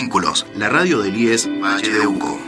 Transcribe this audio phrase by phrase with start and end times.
[0.00, 2.38] Vínculos, la radio del IES Valle de Uco.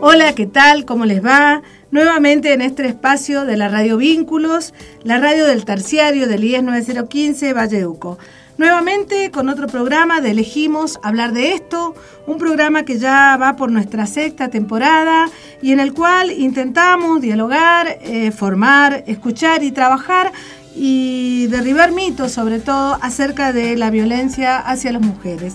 [0.00, 0.84] Hola, ¿qué tal?
[0.84, 1.62] ¿Cómo les va?
[1.92, 4.74] Nuevamente en este espacio de la radio Vínculos,
[5.04, 8.18] la radio del terciario del IES 9015 Valle de Uco.
[8.58, 11.94] Nuevamente con otro programa de Elegimos hablar de esto,
[12.26, 15.30] un programa que ya va por nuestra sexta temporada
[15.62, 20.32] y en el cual intentamos dialogar, eh, formar, escuchar y trabajar
[20.74, 25.54] y derribar mitos sobre todo acerca de la violencia hacia las mujeres.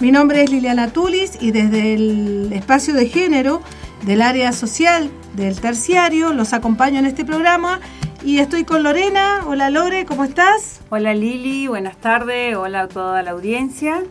[0.00, 3.62] Mi nombre es Liliana Tulis y desde el espacio de género
[4.04, 7.80] del área social del terciario los acompaño en este programa
[8.24, 9.44] y estoy con Lorena.
[9.46, 10.80] Hola Lore, ¿cómo estás?
[10.90, 12.56] Hola Lili, buenas tardes.
[12.56, 14.02] Hola a toda la audiencia.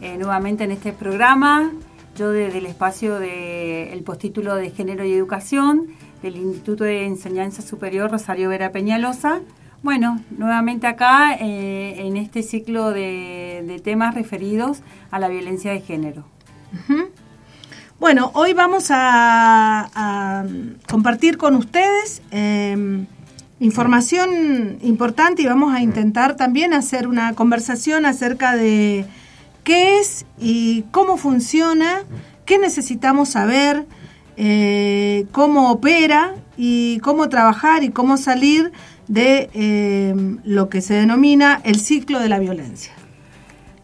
[0.00, 1.70] Eh, nuevamente en este programa,
[2.16, 5.88] yo desde el espacio del postítulo de Género y Educación
[6.22, 9.40] del Instituto de Enseñanza Superior Rosario Vera Peñalosa.
[9.82, 16.24] Bueno, nuevamente acá eh, en este ciclo de, temas referidos a la violencia de género.
[18.00, 20.44] Bueno, hoy vamos a,
[20.88, 23.06] compartir con ustedes em,
[23.60, 29.06] información importante y vamos a intentar también hacer una conversación acerca de
[29.64, 32.02] qué es y cómo funciona,
[32.44, 33.86] qué necesitamos saber,
[34.36, 38.72] eh, cómo opera y cómo trabajar y cómo salir
[39.08, 42.92] de eh, lo que se denomina el ciclo de la violencia.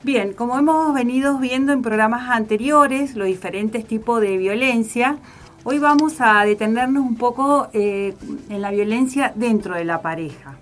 [0.03, 5.19] Bien, como hemos venido viendo en programas anteriores, los diferentes tipos de violencia,
[5.65, 8.15] Hoy vamos a detenernos un poco eh,
[8.49, 10.57] en la violencia dentro de la pareja.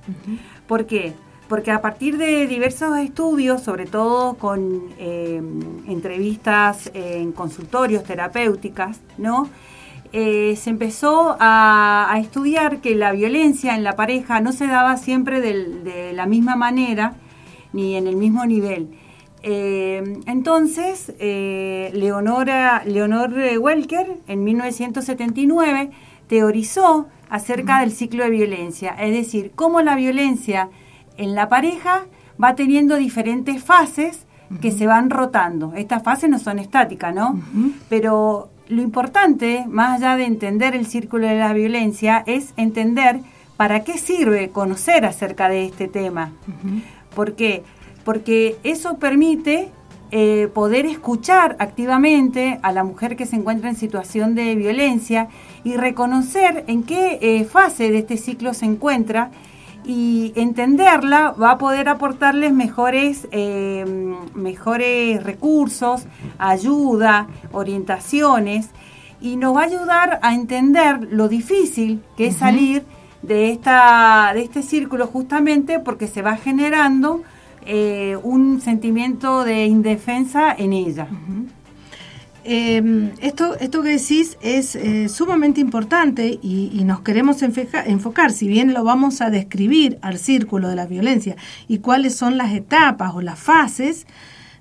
[0.67, 1.15] ¿Por qué?
[1.49, 5.41] Porque a partir de diversos estudios, sobre todo con eh,
[5.87, 9.49] entrevistas en consultorios terapéuticas, ¿no?
[10.13, 15.41] Eh, se empezó a, estudiar que la violencia en la pareja no se daba siempre
[15.41, 17.15] de la misma manera
[17.73, 18.89] ni en el mismo nivel.
[19.43, 25.91] Eh, entonces, eh, Leonora, Leonor Welker, en 1979,
[26.27, 30.69] teorizó acerca del ciclo de violencia, es decir, cómo la violencia
[31.17, 32.07] en la pareja
[32.43, 34.27] va teniendo diferentes fases
[34.61, 35.75] que se van rotando.
[35.77, 37.41] Estas fases no son estáticas, ¿no?
[37.89, 43.21] Pero lo importante, más allá de entender el círculo de la violencia, es entender
[43.57, 46.33] para qué sirve conocer acerca de este tema.
[47.15, 47.63] Porque
[48.05, 49.71] porque eso permite
[50.11, 55.29] eh, poder escuchar activamente a la mujer que se encuentra en situación de violencia
[55.63, 59.31] y reconocer en qué eh, fase de este ciclo se encuentra
[59.91, 63.85] y entenderla va a poder aportarles mejores, eh,
[64.35, 66.05] mejores recursos,
[66.39, 68.71] ayuda, orientaciones
[69.21, 72.85] y nos va a ayudar a entender lo difícil que es salir
[73.23, 77.23] de, esta, de este círculo justamente porque se va generando
[77.67, 81.09] eh, un sentimiento de indefensa en ella.
[82.45, 88.73] Em, esto, esto que decís es eh, sumamente importante y, nos queremos enfocar, si bien
[88.73, 91.37] lo vamos a describir al círculo de la violencia
[91.69, 94.07] y cuáles son las etapas o las fases,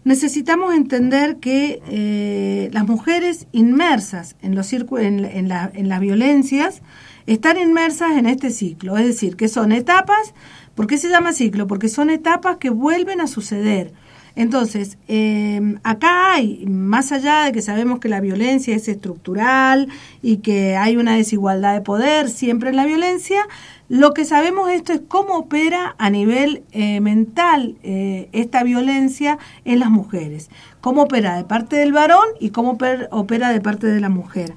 [0.03, 6.81] necesitamos entender que eh, las mujeres inmersas en, los en, en, en las violencias
[7.25, 10.33] están inmersas en este ciclo, es decir, que son etapas
[10.79, 11.67] ¿Por qué se llama ciclo?
[11.67, 13.91] Porque son etapas que vuelven a suceder.
[14.35, 19.87] Entonces, em, acá hay, más allá de que sabemos que la violencia es estructural
[20.21, 23.47] y que hay una desigualdad de poder siempre en la violencia,
[23.89, 29.79] lo que sabemos esto es cómo opera a nivel eh, mental eh, esta violencia en
[29.79, 32.77] las mujeres, cómo opera de parte del varón y cómo
[33.09, 34.53] opera de parte de la mujer.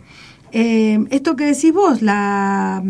[0.53, 2.83] Em, esto que decís vos, la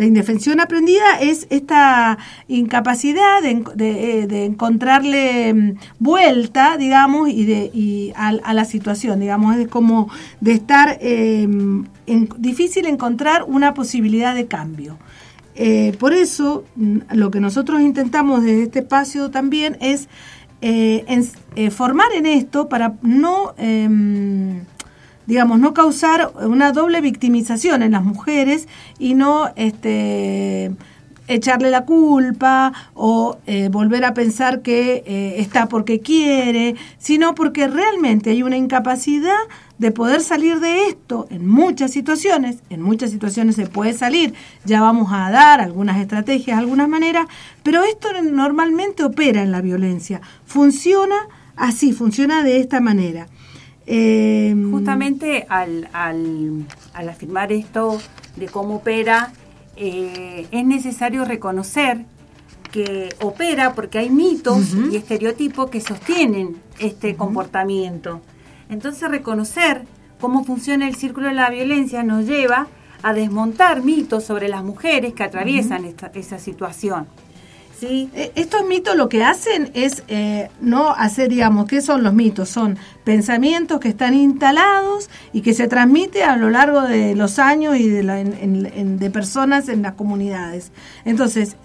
[0.00, 2.16] la indefensión aprendida es esta
[2.48, 10.08] incapacidad de, eh, encontrarle mm, vuelta, digamos, y, de, a, la situación, digamos, es como
[10.40, 11.84] de estar em,
[12.38, 14.96] difícil encontrar una posibilidad de cambio.
[15.54, 20.08] Eh, por eso, mm, lo que nosotros intentamos desde este espacio también es
[20.62, 24.60] eh, formar en esto para no em,
[25.30, 28.66] digamos, no causar una doble victimización en las mujeres
[28.98, 30.72] y no este,
[31.28, 37.68] echarle la culpa o eh, volver a pensar que eh, está porque quiere, sino porque
[37.68, 39.38] realmente hay una incapacidad
[39.78, 44.34] de poder salir de esto en muchas situaciones, en muchas situaciones se puede salir,
[44.64, 47.28] ya vamos a dar algunas estrategias, algunas maneras,
[47.62, 51.14] pero esto normalmente opera en la violencia, funciona
[51.54, 53.28] así, funciona de esta manera.
[53.92, 58.00] Eh, Justamente al, al, afirmar esto
[58.36, 59.32] de cómo opera,
[59.74, 62.04] eh, es necesario reconocer
[62.70, 68.20] que opera porque hay mitos y estereotipos que sostienen este comportamiento.
[68.68, 69.82] Entonces reconocer
[70.20, 72.68] cómo funciona el círculo de la violencia nos lleva
[73.02, 77.08] a desmontar mitos sobre las mujeres que atraviesan esta, esa situación.
[77.80, 78.10] ¿Sí?
[78.14, 82.50] E, estos mitos lo que hacen es eh, no hacer, digamos, ¿qué son los mitos?
[82.50, 87.78] Son pensamientos que están instalados y que se transmiten a lo largo de los años
[87.78, 90.72] y de, de personas en las comunidades.
[91.06, 91.56] Entonces,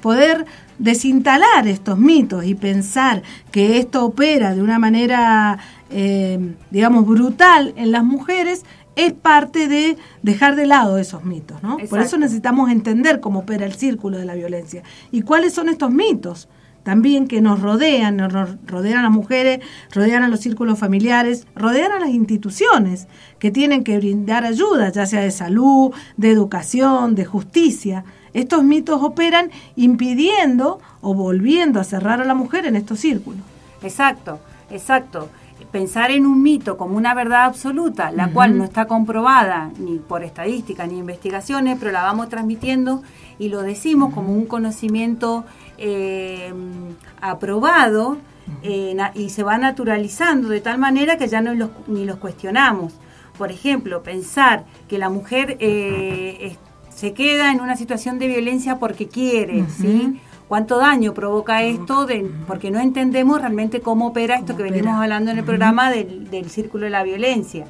[0.00, 0.46] poder
[0.78, 5.58] desinstalar estos mitos y pensar que esto opera de una manera,
[5.90, 8.64] eh, digamos, brutal en las mujeres,
[8.96, 11.78] es parte de dejar de lado esos mitos, ¿no?
[11.88, 15.90] Por eso necesitamos entender cómo opera el círculo de la violencia y cuáles son estos
[15.90, 16.48] mitos
[16.82, 18.32] también que nos rodean, nos
[18.66, 19.60] rodean a las mujeres,
[19.92, 23.06] rodean a los círculos familiares, rodean a las instituciones
[23.38, 28.04] que tienen que brindar ayuda, ya sea de salud, de educación, de justicia.
[28.32, 33.42] Estos mitos operan impidiendo o volviendo a cerrar a la mujer en estos círculos.
[33.82, 34.40] Exacto,
[34.70, 35.28] exacto
[35.70, 40.24] pensar en un mito como una verdad absoluta, la cual no está comprobada ni por
[40.24, 43.02] estadística ni investigaciones, pero la vamos transmitiendo
[43.38, 45.44] y lo decimos como un conocimiento
[45.78, 46.52] eh,
[47.20, 48.18] aprobado
[48.62, 52.94] eh, y se va naturalizando de tal manera que ya no los, ni los cuestionamos.
[53.38, 56.56] Por ejemplo, pensar que la mujer eh,
[56.94, 60.20] se queda en una situación de violencia porque quiere, ¿sí?
[60.50, 65.30] Cuánto daño provoca esto, de, porque no entendemos realmente cómo opera esto que venimos hablando
[65.30, 67.66] en el programa del, círculo de la violencia.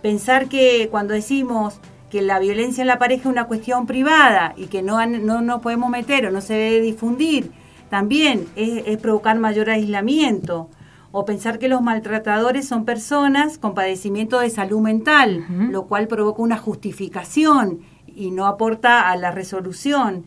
[0.00, 1.80] Pensar que cuando decimos
[2.10, 5.60] que la violencia en la pareja es una cuestión privada y que no, no nos
[5.60, 7.52] podemos meter o no se debe difundir,
[7.90, 10.70] también es, provocar mayor aislamiento.
[11.12, 16.40] O pensar que los maltratadores son personas con padecimiento de salud mental, lo cual provoca
[16.40, 20.24] una justificación y no aporta a la resolución.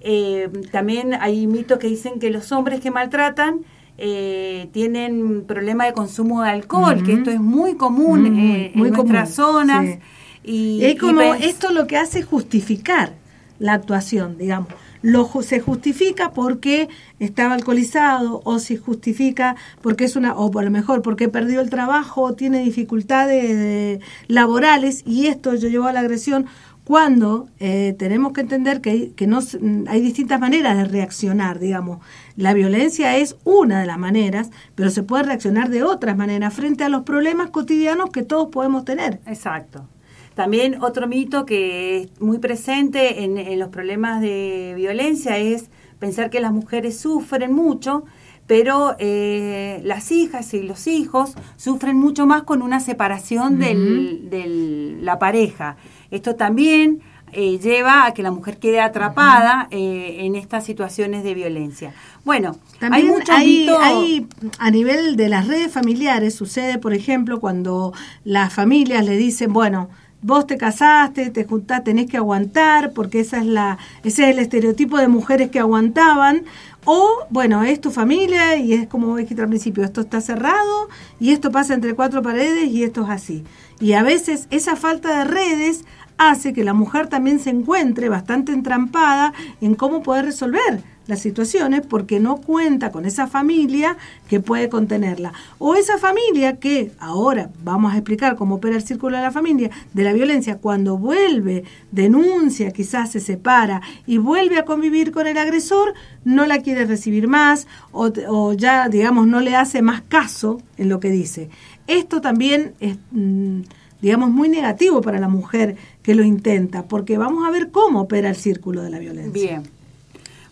[0.00, 3.60] Eh, también hay mitos que dicen que los hombres que maltratan
[3.98, 9.34] eh, tienen problema de consumo de alcohol, que esto es muy común eh, en nuestras
[9.34, 9.98] zonas.
[10.42, 13.12] Y, es como esto lo que hace es justificar
[13.58, 14.68] la actuación, digamos.
[15.02, 16.88] Lo, se justifica porque
[17.18, 21.70] estaba alcoholizado o se justifica porque es una o por lo mejor porque perdió el
[21.70, 26.46] trabajo o tiene dificultades laborales y esto yo llevó a la agresión
[26.84, 29.40] cuando eh, tenemos que entender que, que no,
[29.86, 32.00] hay distintas maneras de reaccionar, digamos.
[32.36, 36.84] La violencia es una de las maneras, pero se puede reaccionar de otras maneras frente
[36.84, 39.20] a los problemas cotidianos que todos podemos tener.
[39.26, 39.86] Exacto.
[40.34, 45.68] También otro mito que es muy presente en, los problemas de violencia es
[45.98, 48.04] pensar que las mujeres sufren mucho,
[48.46, 55.18] pero eh, las hijas y los hijos sufren mucho más con una separación de la
[55.18, 55.76] pareja.
[56.10, 57.00] Esto también
[57.32, 61.94] eh, lleva a que la mujer quede atrapada eh, en estas situaciones de violencia.
[62.24, 64.26] Bueno, también hay, hay,
[64.58, 67.92] a nivel de las redes familiares sucede, por ejemplo, cuando
[68.24, 69.88] las familias le dicen, bueno,
[70.22, 74.38] vos te casaste, te juntás, tenés que aguantar, porque esa es la, ese es el
[74.38, 76.44] estereotipo de mujeres que aguantaban,
[76.84, 81.30] o bueno, es tu familia y es como dijiste al principio, esto está cerrado y
[81.30, 83.44] esto pasa entre cuatro paredes y esto es así.
[83.80, 85.84] Y a veces esa falta de redes
[86.20, 89.32] hace que la mujer también se encuentre bastante entrampada
[89.62, 93.96] en cómo poder resolver las situaciones porque no cuenta con esa familia
[94.28, 95.32] que puede contenerla.
[95.58, 99.70] O esa familia que, ahora vamos a explicar cómo opera el círculo de la familia,
[99.94, 105.38] de la violencia, cuando vuelve, denuncia, quizás se separa y vuelve a convivir con el
[105.38, 110.90] agresor, no la quiere recibir más o, ya, digamos, no le hace más caso en
[110.90, 111.48] lo que dice.
[111.86, 112.98] Esto también es...
[113.10, 113.62] Mm,
[114.00, 118.28] digamos, muy negativo para la mujer que lo intenta, porque vamos a ver cómo opera
[118.28, 119.32] el círculo de la violencia.
[119.32, 119.62] Bien.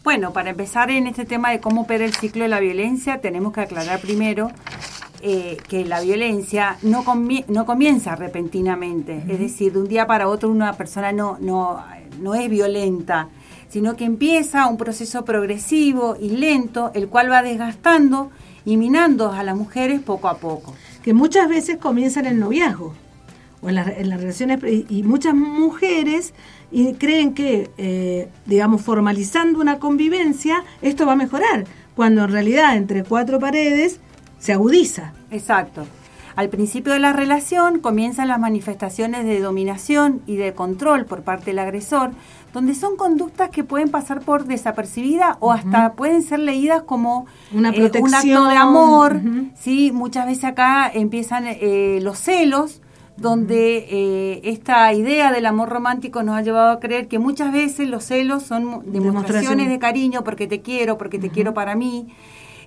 [0.05, 3.53] Bueno, para empezar en este tema de cómo opera el ciclo de la violencia, tenemos
[3.53, 4.51] que aclarar primero
[5.21, 7.05] eh, que la violencia no,
[7.49, 11.83] no comienza repentinamente, es decir, de un día para otro una persona no, no,
[12.21, 13.29] no es violenta,
[13.69, 18.31] sino que empieza un proceso progresivo y lento, el cual va desgastando
[18.65, 20.75] y minando a las mujeres poco a poco.
[21.03, 22.95] Que muchas veces comienza en el noviazgo
[23.61, 26.35] o en, las relaciones, y, muchas mujeres
[26.71, 31.65] y creen que, eh, digamos, formalizando una convivencia, esto va a mejorar,
[31.97, 34.01] cuando en realidad entre cuatro paredes
[34.39, 35.13] se agudiza.
[35.31, 35.87] Exacto.
[36.39, 41.47] Al principio de la relación comienzan las manifestaciones de dominación y de control por parte
[41.47, 42.13] del agresor,
[42.53, 47.71] donde son conductas que pueden pasar por desapercibida o hasta pueden ser leídas como una
[47.71, 49.21] eh, un acto de amor.
[49.57, 49.91] ¿sí?
[49.93, 52.83] Muchas veces acá empiezan eh, los celos,
[53.19, 57.89] donde eh, esta idea del amor romántico nos ha llevado a creer que muchas veces
[57.89, 62.09] los celos son demostraciones de cariño porque te quiero, porque te quiero para mí,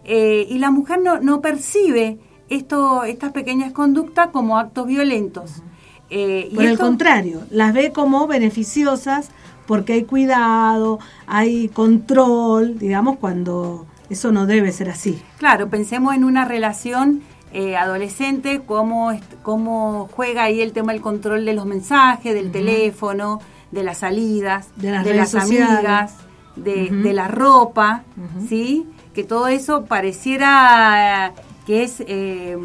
[0.03, 2.17] eh, y la mujer no, no percibe
[2.50, 5.63] esto, estas pequeñas conductas como actos violentos.
[6.10, 9.29] Eh, Por el contrario, las ve como beneficiosas
[9.65, 15.22] porque hay cuidado, hay control, digamos, cuando eso no debe ser así.
[15.38, 17.22] Claro, pensemos en una relación
[17.53, 23.41] eh, adolescente, cómo, cómo juega ahí el tema del control de los mensajes, del teléfono,
[23.72, 26.15] de las salidas, de las, amigas,
[26.55, 28.03] de, la ropa,
[28.48, 28.86] ¿sí?
[29.13, 31.34] Que todo eso pareciera
[31.65, 32.58] que es eh,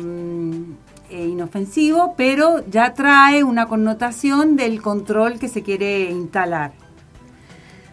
[1.10, 6.72] eh, inofensivo, pero ya trae una connotación del control que se quiere instalar.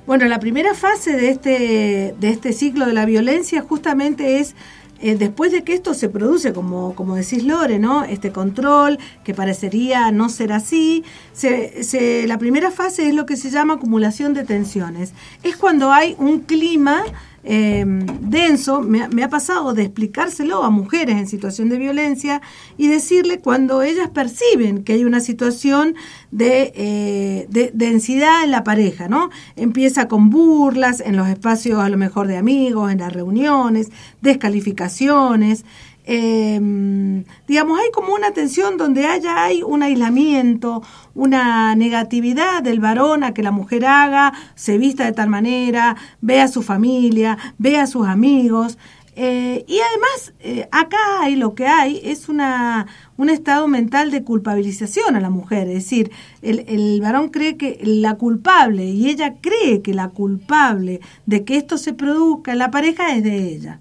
[0.05, 4.55] Bueno, la primera fase de este, de este ciclo de la violencia justamente es
[5.03, 8.05] eh, después de que esto se produce, como, como decís Lore, ¿no?
[8.05, 13.49] Este control, que parecería no ser así, se, la primera fase es lo que se
[13.49, 15.11] llama acumulación de tensiones.
[15.43, 17.03] Es cuando hay un clima
[17.45, 22.41] Em, denso, me, ha pasado de explicárselo a mujeres en situación de violencia
[22.77, 25.95] y decirle cuando ellas perciben que hay una situación
[26.31, 29.29] de, eh, de densidad en la pareja, ¿no?
[29.57, 33.89] Empieza con burlas en los espacios a lo mejor de amigos, en las reuniones,
[34.21, 35.65] descalificaciones,
[36.05, 40.83] eh, digamos, hay como una tensión donde haya hay un aislamiento,
[41.13, 46.45] una negatividad del varón a que la mujer haga, se vista de tal manera, vea
[46.45, 48.77] a su familia, vea a sus amigos.
[49.15, 54.23] Eh, y además, eh, acá hay lo que hay es una, un estado mental de
[54.23, 55.67] culpabilización a la mujer.
[55.67, 60.99] Es decir, el, el varón cree que la culpable y ella cree que la culpable
[61.27, 63.79] de que esto se produzca en la pareja es de ella.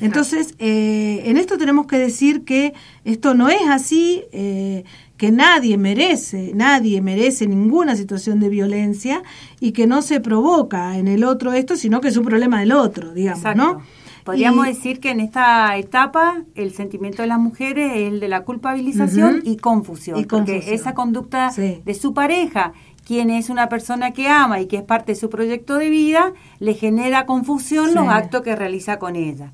[0.00, 2.74] Entonces, eh, en esto tenemos que decir que
[3.04, 4.84] esto no es así, eh,
[5.16, 9.22] que nadie merece, nadie merece ninguna situación de violencia
[9.60, 12.72] y que no se provoca en el otro esto, sino que es un problema del
[12.72, 13.82] otro, digamos, ¿no?
[14.24, 18.42] Podríamos decir que en esta etapa el sentimiento de las mujeres es el de la
[18.44, 22.72] culpabilización y confusión, porque esa conducta de su pareja
[23.04, 26.32] quien es una persona que ama y que es parte de su proyecto de vida,
[26.58, 29.52] le genera confusión los actos que realiza con ella.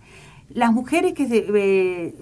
[0.49, 2.14] Las mujeres que se, eh,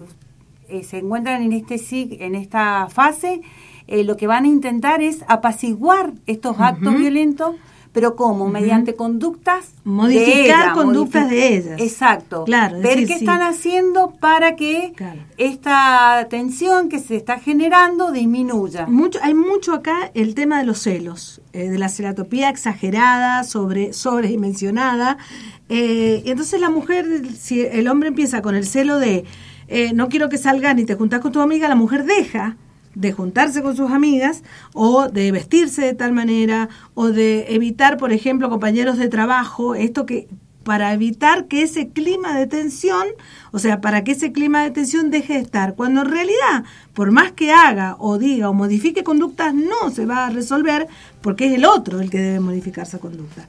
[0.68, 1.78] eh, se encuentran en, este,
[2.24, 3.42] en esta fase,
[3.86, 7.56] eh, lo que van a intentar es apaciguar estos actos violentos
[7.98, 8.46] pero ¿cómo?
[8.46, 11.80] Mediante conductas Modificar conductas de ellas.
[11.80, 12.44] Exacto.
[12.44, 14.92] Claro, Ver qué están haciendo para que
[15.36, 18.86] esta tensión que se está generando disminuya.
[18.86, 23.92] Mucho, hay mucho acá el tema de los celos, eh, de la celatopía exagerada, sobre,
[23.92, 25.18] sobredimensionada.
[25.68, 27.04] Eh, y entonces la mujer,
[27.36, 29.24] si el hombre empieza con el celo de
[29.66, 32.56] eh, no quiero que salgas ni te juntas con tu amiga, la mujer deja
[32.98, 34.42] de juntarse con sus amigas
[34.74, 40.04] o de vestirse de tal manera o de evitar, por ejemplo, compañeros de trabajo, esto
[40.04, 40.28] que
[40.64, 43.06] para evitar que ese clima de tensión,
[43.52, 47.12] o sea, para que ese clima de tensión deje de estar, cuando en realidad, por
[47.12, 50.88] más que haga o diga o modifique conductas, no se va a resolver
[51.22, 53.46] porque es el otro el que debe modificar esa conducta.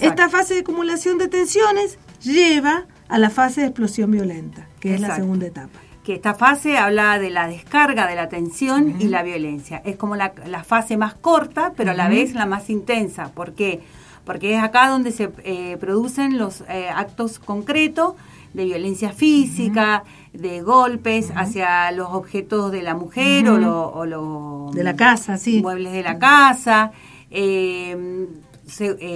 [0.00, 5.00] Esta fase de acumulación de tensiones lleva a la fase de explosión violenta, que es
[5.00, 9.24] la segunda etapa que esta fase habla de la descarga de la tensión y la
[9.24, 9.82] violencia.
[9.84, 10.30] Es como la,
[10.64, 13.32] fase más corta, pero a la vez la más intensa.
[13.34, 13.80] ¿Por qué?
[14.24, 18.14] Porque es acá donde se eh, producen los eh, actos concretos
[18.54, 24.94] de violencia física, de golpes hacia los objetos de la mujer o, los de la
[24.94, 25.60] casa, sí.
[25.60, 26.92] muebles de la casa.
[27.32, 28.28] Eh,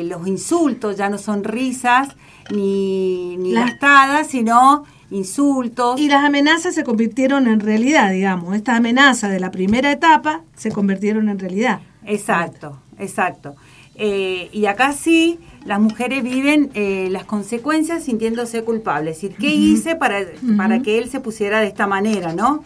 [0.07, 2.17] los insultos ya no son risas
[2.51, 6.01] ni, ni gastadas, sino insultos.
[6.01, 8.55] Y las amenazas se convirtieron en realidad, digamos.
[8.55, 11.81] Esta amenaza de la primera etapa se convirtieron en realidad.
[12.05, 13.55] Exacto, exacto.
[14.03, 19.17] Eh, y acá sí, las mujeres viven eh, las consecuencias sintiéndose culpables.
[19.17, 20.21] Es decir, ¿qué hice para,
[20.57, 22.65] para que él se pusiera de esta manera, no?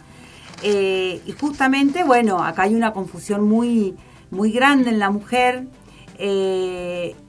[0.62, 3.94] Eh, y justamente, bueno, acá hay una confusión muy,
[4.30, 5.66] muy grande en la mujer.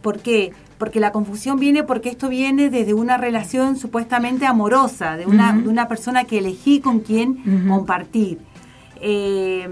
[0.02, 0.52] ¿Por qué?
[0.77, 5.70] Porque la confusión viene porque esto viene desde una relación supuestamente amorosa, de una, de
[5.70, 8.39] una persona que elegí con quien compartir.
[9.01, 9.67] Eh,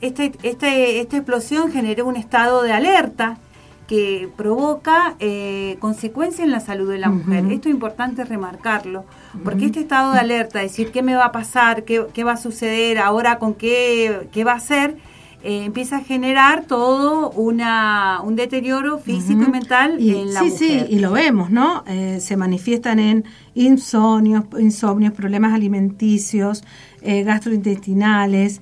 [0.00, 3.38] este, este, esta explosión generó un estado de alerta
[3.86, 7.44] que provoca eh, consecuencias en la salud de la mujer.
[7.50, 9.04] Esto es importante remarcarlo,
[9.42, 12.36] porque este estado de alerta, decir qué me va a pasar, qué, qué va a
[12.36, 14.96] suceder, ahora con qué, qué va a ser,
[15.42, 20.86] eh, empieza a generar todo una, un deterioro físico y mental en la sí, mujer.
[20.86, 21.82] Sí, y lo vemos, ¿no?
[21.86, 26.62] Eh, se manifiestan en insomnios, insomnios problemas alimenticios,
[27.00, 28.60] eh, gastrointestinales.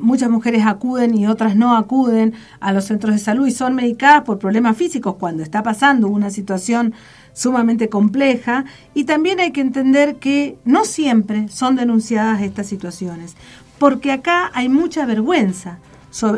[0.00, 4.22] muchas mujeres acuden y otras no acuden a los centros de salud y son medicadas
[4.22, 6.94] por problemas físicos cuando está pasando una situación
[7.34, 8.64] sumamente compleja
[8.94, 13.36] y también hay que entender que no siempre son denunciadas estas situaciones
[13.84, 15.78] porque acá hay mucha vergüenza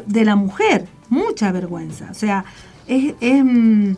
[0.04, 2.08] de la mujer, mucha vergüenza.
[2.10, 2.44] O sea,
[2.88, 3.92] es, mm,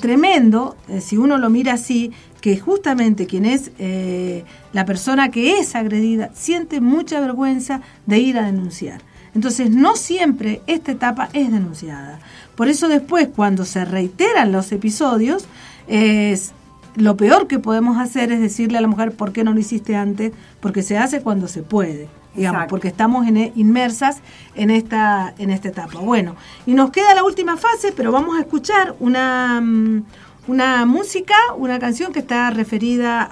[0.00, 5.58] tremendo, eh, si uno lo mira así, que justamente quien es eh, la persona que
[5.58, 9.00] es agredida siente mucha vergüenza de ir a denunciar.
[9.34, 12.20] Entonces, no siempre esta etapa es denunciada.
[12.54, 15.48] Por eso después, cuando se reiteran los episodios,
[15.88, 16.52] es,
[16.96, 19.96] lo peor que podemos hacer es decirle a la mujer, ¿por qué no lo hiciste
[19.96, 20.32] antes?
[20.60, 24.20] Porque se hace cuando se puede digamos, porque estamos en, inmersas
[24.54, 25.98] en esta, en esta etapa.
[26.00, 26.36] Bueno,
[26.66, 30.04] y nos queda la última fase, pero vamos a escuchar una, mm,
[30.48, 33.22] una música, una canción que está referida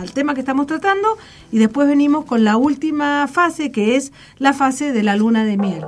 [0.00, 1.18] al tema que estamos tratando,
[1.52, 5.56] y después venimos con la última fase, que es la fase de la luna de
[5.56, 5.84] miel.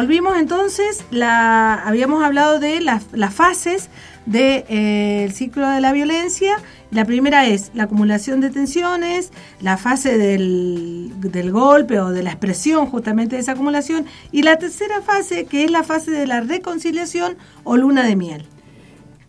[0.00, 3.90] Volvimos entonces, habíamos hablado de las, fases
[4.24, 6.56] del eh, ciclo de la violencia.
[6.90, 12.30] La primera es la acumulación de tensiones, la fase del, del, golpe o de la
[12.30, 16.40] expresión justamente de esa acumulación, y la tercera fase que es la fase de la
[16.40, 18.46] reconciliación o luna de miel.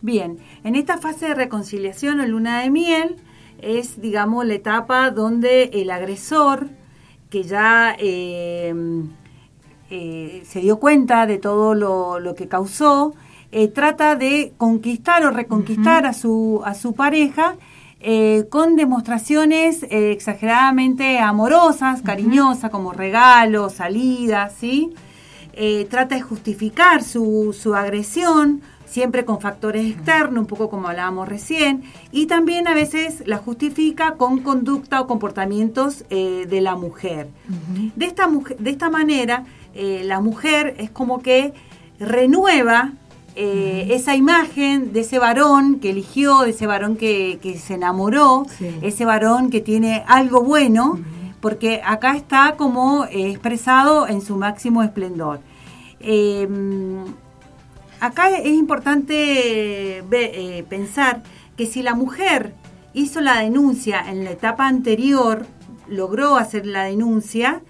[0.00, 3.16] Bien, en esta fase de reconciliación o luna de miel
[3.58, 6.70] es, digamos, la etapa donde el agresor,
[7.28, 7.94] que ya...
[7.98, 8.72] Eh,
[9.94, 13.14] eh, se dio cuenta de todo lo, que causó,
[13.50, 17.56] eh, trata de conquistar o reconquistar a, su, a su pareja
[18.50, 24.92] con demostraciones exageradamente amorosas, cariñosas, como regalos, salidas, ¿sí?
[25.88, 28.60] trata de justificar su, su agresión,
[28.92, 34.16] siempre con factores externos, un poco como hablábamos recién, y también a veces la justifica
[34.16, 37.28] con conducta o comportamientos eh, de la mujer.
[37.96, 38.28] de, esta
[38.58, 41.52] de esta manera, eh, la mujer es como que
[41.98, 42.92] renueva
[43.34, 48.46] eh, esa imagen de ese varón que eligió, de ese varón que, se enamoró,
[48.82, 51.00] ese varón que tiene algo bueno,
[51.40, 55.40] porque acá está como expresado en su máximo esplendor.
[58.02, 61.22] Acá es importante eh, pensar
[61.56, 62.52] que si la mujer
[62.94, 65.46] hizo la denuncia en la etapa anterior,
[65.86, 67.62] logró hacer la denuncia,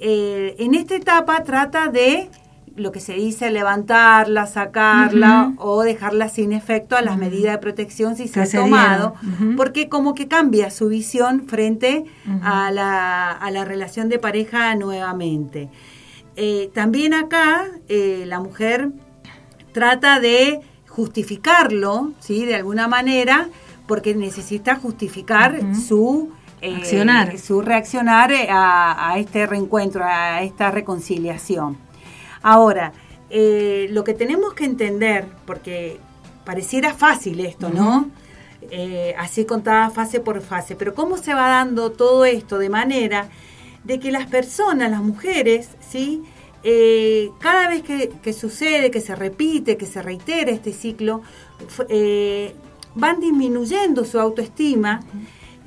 [0.00, 2.28] eh, en esta etapa trata de
[2.74, 8.16] lo que se dice levantarla, sacarla o dejarla sin efecto a las medidas de protección
[8.16, 9.14] si se ha tomado,
[9.56, 12.04] porque como que cambia su visión frente
[12.42, 15.70] a, la, relación de pareja nuevamente.
[16.36, 18.90] Eh, también acá la mujer
[19.72, 20.60] trata de
[20.96, 22.46] justificarlo, ¿sí?
[22.46, 23.48] De alguna manera,
[23.86, 26.30] porque necesita justificar su...
[26.60, 31.76] Eh, su reaccionar eh, a, este reencuentro, a esta reconciliación.
[32.42, 32.92] Ahora,
[33.30, 35.98] eh, lo que tenemos que entender, porque
[36.44, 38.10] pareciera fácil esto, ¿no?
[39.16, 43.28] así contada fase por fase, pero cómo se va dando todo esto de manera
[43.84, 46.24] de que las personas, las mujeres, ¿sí?
[46.64, 51.22] Eh, cada vez que, sucede, que se repite, que se reitera este ciclo,
[51.88, 52.56] eh,
[52.96, 55.00] van disminuyendo su autoestima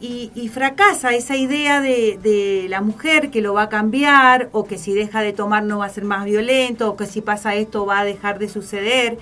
[0.01, 4.93] y, fracasa esa idea de, la mujer que lo va a cambiar o que si
[4.93, 7.99] deja de tomar no va a ser más violento o que si pasa esto va
[7.99, 9.17] a dejar de suceder.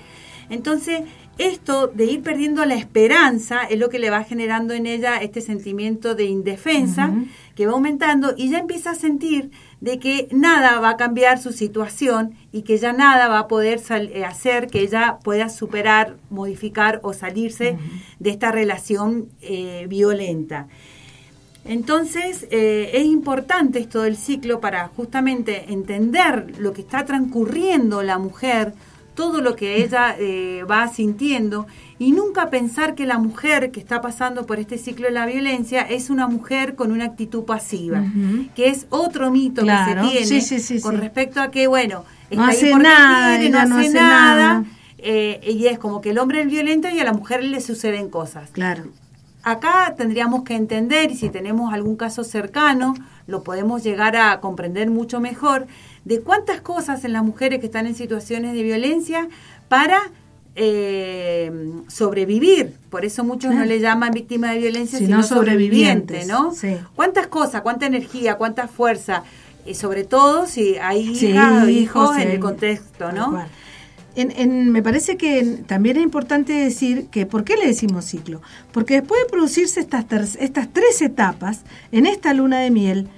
[0.50, 1.02] Entonces,
[1.38, 5.40] esto de ir perdiendo la esperanza es lo que le va generando en ella este
[5.40, 7.12] sentimiento de indefensa
[7.54, 11.52] que va aumentando y ya empieza a sentir de que nada va a cambiar su
[11.52, 17.00] situación y que ya nada va a poder eh, hacer que ella pueda superar, modificar
[17.02, 17.78] o salirse
[18.18, 20.66] de esta relación eh, violenta.
[21.64, 28.18] Entonces eh, es importante esto del ciclo para justamente entender lo que está transcurriendo la
[28.18, 28.72] mujer,
[29.18, 31.66] todo lo que ella eh, va sintiendo.
[31.98, 35.82] Y nunca pensar que la mujer que está pasando por este ciclo de la violencia
[35.82, 38.04] es una mujer con una actitud pasiva,
[38.54, 42.72] que es otro mito que se tiene con respecto a que, bueno, está no hace
[42.76, 44.64] nada, no, hace nada,
[44.98, 48.10] eh, y es como que el hombre es violento y a la mujer le suceden
[48.10, 48.50] cosas.
[48.52, 48.84] Claro.
[49.42, 52.94] Acá tendríamos que entender, y si tenemos algún caso cercano,
[53.26, 55.66] lo podemos llegar a comprender mucho mejor,
[56.04, 59.28] de cuántas cosas en las mujeres que están en situaciones de violencia
[59.68, 60.10] para
[60.60, 61.52] eh,
[61.86, 62.74] sobrevivir.
[62.90, 66.52] Por eso muchos no le llaman víctima de violencia, sino, sobreviviente, ¿no?
[66.96, 69.22] ¿Cuántas cosas, cuánta energía, cuánta fuerza?
[69.64, 71.00] Y sobre todo si hay
[71.68, 73.44] hijos en el contexto, ¿no?
[74.16, 78.42] En, me parece que también es importante decir que, ¿por qué le decimos ciclo?
[78.72, 80.06] Porque después de producirse estas,
[80.40, 81.60] estas tres etapas,
[81.92, 83.08] en esta luna de miel,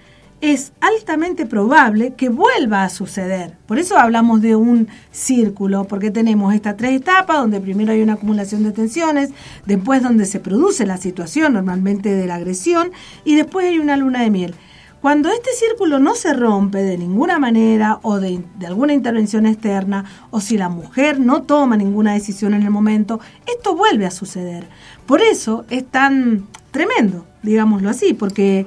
[0.41, 3.57] es altamente probable que vuelva a suceder.
[3.67, 8.15] Por eso hablamos de un círculo, porque tenemos estas tres etapas, donde primero hay una
[8.15, 9.31] acumulación de tensiones,
[9.67, 12.91] después donde se produce la situación normalmente de la agresión,
[13.25, 14.55] y después hay una luna de miel.
[15.01, 20.43] Cuando este círculo no se rompe de ninguna manera o de, alguna intervención externa o
[20.43, 24.69] si la mujer no toma ninguna decisión en el momento, esto vuelve a suceder.
[25.07, 28.67] Por eso es tan tremendo, digámoslo así, porque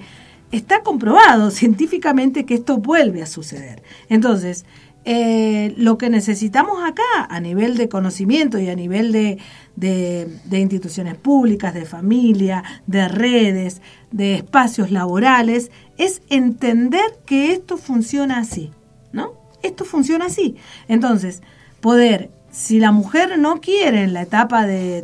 [0.53, 3.83] está comprobado científicamente que esto vuelve a suceder.
[4.09, 4.65] Entonces,
[5.05, 9.39] eh, lo que necesitamos acá a nivel de conocimiento y a nivel de,
[9.75, 18.37] de, instituciones públicas, de familia, de redes, de espacios laborales, es entender que esto funciona
[18.37, 18.71] así,
[19.11, 19.33] ¿no?
[19.61, 20.55] Esto funciona así.
[20.87, 21.41] Entonces,
[21.81, 25.01] poder si la mujer no quiere en la etapa de,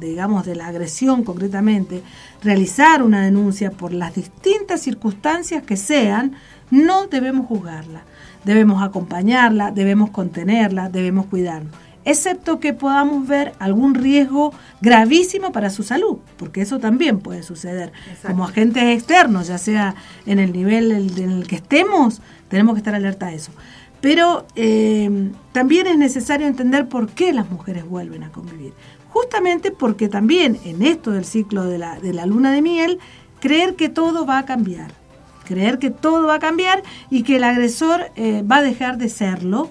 [0.00, 2.04] digamos, de la agresión concretamente,
[2.40, 6.36] realizar una denuncia por las distintas circunstancias que sean,
[6.70, 8.02] no debemos juzgarla.
[8.44, 11.74] Debemos acompañarla, debemos contenerla, debemos cuidarnos.
[12.04, 17.92] Excepto que podamos ver algún riesgo gravísimo para su salud, porque eso también puede suceder.
[18.24, 22.94] Como agentes externos, ya sea en el nivel en el que estemos, tenemos que estar
[22.94, 23.50] alerta a eso.
[24.00, 28.72] Pero eh, también es necesario entender por qué las mujeres vuelven a convivir.
[29.10, 32.98] Justamente porque también en esto del ciclo de la, de la luna de miel,
[33.40, 34.92] creer que todo va a cambiar.
[35.44, 39.08] creer que todo va a cambiar y que el agresor eh, va a dejar de
[39.08, 39.70] serlo.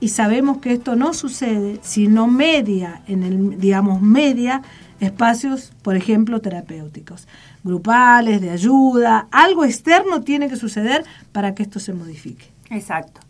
[0.00, 4.62] Y sabemos que esto no sucede si no media, en el, digamos, media
[4.98, 7.26] espacios, por ejemplo, terapéuticos,
[7.64, 12.46] grupales, de ayuda, algo externo tiene que suceder para que esto se modifique.
[12.70, 13.20] Exacto.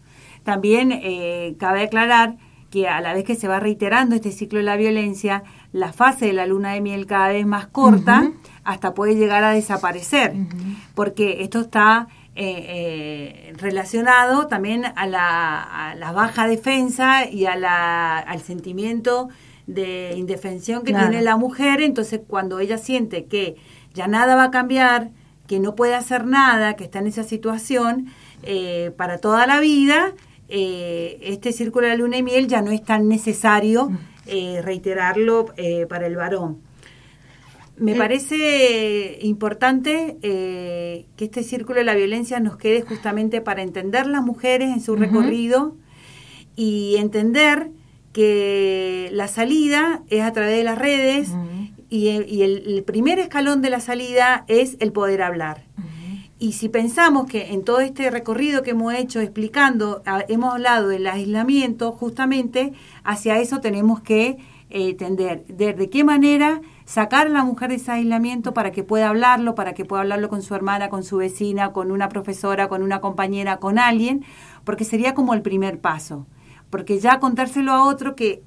[0.51, 2.35] También eh, cabe aclarar
[2.73, 6.27] que a la vez que se va reiterando este ciclo de la violencia, la fase
[6.27, 8.33] de la luna de miel cada vez más corta,
[8.65, 10.35] hasta puede llegar a desaparecer,
[10.97, 18.41] porque esto está eh, eh, relacionado también a la, baja defensa y a la, al
[18.41, 19.29] sentimiento
[19.69, 23.55] de indefensión que tiene la mujer, entonces cuando ella siente que
[23.95, 25.11] ya nada va a cambiar,
[25.47, 28.07] que no puede hacer nada, que está en esa situación
[28.43, 30.13] eh, para toda la vida,
[30.51, 33.91] este círculo de la luna y miel ya no es tan necesario
[34.27, 35.47] reiterarlo
[35.89, 36.71] para el varón.
[37.81, 37.97] Me eh.
[37.97, 44.23] parece importante eh, que este círculo de la violencia nos quede justamente para entender las
[44.23, 45.75] mujeres en su recorrido
[46.57, 47.71] y entender
[48.13, 51.31] que la salida es a través de las redes
[51.89, 52.09] y,
[52.43, 55.65] el, primer escalón de la salida es el poder hablar.
[56.43, 61.07] Y si pensamos que en todo este recorrido que hemos hecho explicando, hemos hablado del
[61.07, 62.73] aislamiento, justamente
[63.05, 64.39] hacia eso tenemos que
[64.71, 65.45] eh, tender.
[65.45, 69.75] de qué manera sacar a la mujer de ese aislamiento para que pueda hablarlo, para
[69.75, 73.59] que pueda hablarlo con su hermana, con su vecina, con una profesora, con una compañera,
[73.59, 74.25] con alguien,
[74.65, 76.27] porque sería como el primer paso.
[76.71, 78.43] Porque ya contárselo a otro que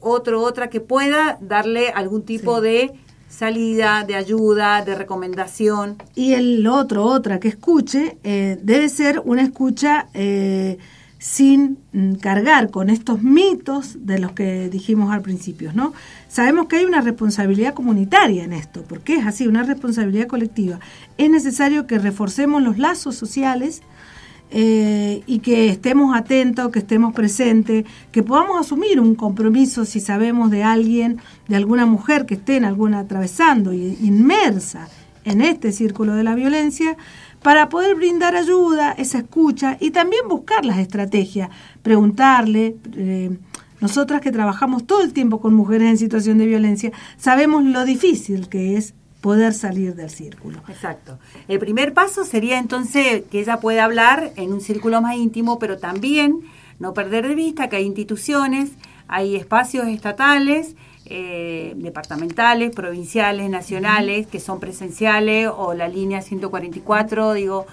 [0.00, 2.92] otro otra que pueda darle algún tipo de
[3.32, 5.96] salida, de ayuda, de recomendación.
[6.14, 10.78] Y el otro, otra que escuche, eh, debe ser una escucha eh,
[11.18, 15.94] sin mm, cargar con estos mitos de los que dijimos al principio, ¿no?
[16.28, 20.78] Sabemos que hay una responsabilidad comunitaria en esto, porque es así, una responsabilidad colectiva.
[21.16, 23.82] Es necesario que reforcemos los lazos sociales
[24.54, 30.50] eh, y que estemos atentos, que estemos presentes, que podamos asumir un compromiso si sabemos
[30.50, 34.88] de alguien, de alguna mujer que esté en alguna atravesando y inmersa
[35.24, 36.98] en este círculo de la violencia,
[37.42, 41.48] para poder brindar ayuda, esa escucha y también buscar las estrategias,
[41.82, 42.76] preguntarle.
[42.94, 43.30] Eh,
[43.80, 48.48] nosotras que trabajamos todo el tiempo con mujeres en situación de violencia, sabemos lo difícil
[48.48, 50.58] que es poder salir del círculo.
[50.68, 51.18] Exacto.
[51.48, 55.78] El primer paso sería entonces que ella pueda hablar en un círculo más íntimo, pero
[55.78, 56.40] también
[56.78, 58.72] no perder de vista que hay instituciones,
[59.06, 60.74] hay espacios estatales,
[61.06, 67.66] eh, departamentales, provinciales, nacionales, que son presenciales, o la línea 144, digo,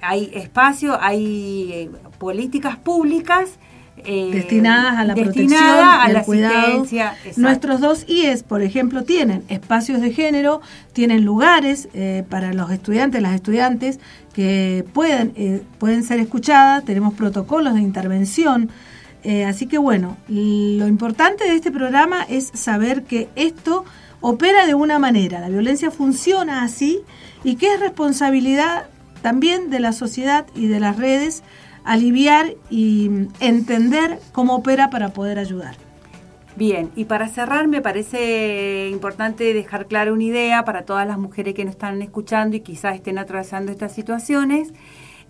[0.00, 3.58] hay espacio, hay eh, políticas públicas
[4.04, 6.86] eh, destinadas a la protección, a la cuidado.
[7.36, 10.60] Nuestros dos IES, por ejemplo, tienen espacios de género,
[10.92, 11.88] tienen lugares
[12.28, 13.98] para los estudiantes, las estudiantes
[14.32, 18.70] que pueden, pueden ser escuchadas, tenemos protocolos de intervención
[19.26, 23.84] eh, así que bueno, lo importante de este programa es saber que esto
[24.20, 27.00] opera de una manera, la violencia funciona así
[27.42, 28.84] y que es responsabilidad
[29.22, 31.42] también de la sociedad y de las redes
[31.86, 35.76] aliviar y entender cómo opera para poder ayudar.
[36.56, 41.54] Bien, y para cerrar me parece importante dejar clara una idea para todas las mujeres
[41.54, 44.72] que nos están escuchando y quizás estén atravesando estas situaciones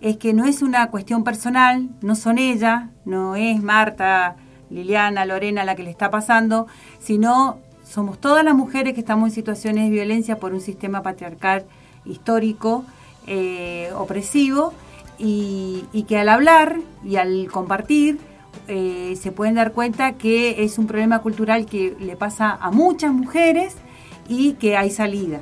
[0.01, 4.35] es que no es una cuestión personal, no son ella, no es Marta,
[4.69, 6.67] Liliana, Lorena la que le está pasando,
[6.99, 11.65] sino somos todas las mujeres que estamos en situaciones de violencia por un sistema patriarcal
[12.05, 12.85] histórico,
[13.25, 14.73] eh, opresivo,
[15.17, 18.19] y, que al hablar y al compartir
[18.67, 23.11] eh, se pueden dar cuenta que es un problema cultural que le pasa a muchas
[23.13, 23.75] mujeres
[24.27, 25.41] y que hay salida.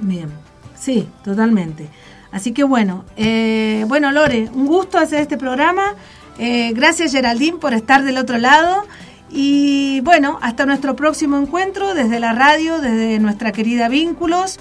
[0.00, 0.28] Bien,
[0.76, 1.88] sí, totalmente.
[2.32, 5.94] Así que bueno, eh, bueno Lore, un gusto hacer este programa.
[6.38, 8.84] Eh, gracias Geraldine por estar del otro lado.
[9.30, 14.60] Y bueno, hasta nuestro próximo encuentro desde la radio, desde nuestra querida Vínculos,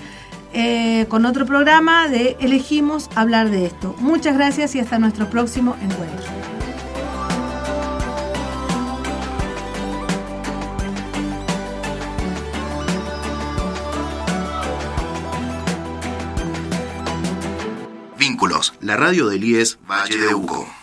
[0.54, 3.96] eh, con otro programa de Elegimos hablar de esto.
[4.00, 6.44] Muchas gracias y hasta nuestro próximo encuentro.
[18.82, 20.83] la radio del IES Valle de Uco.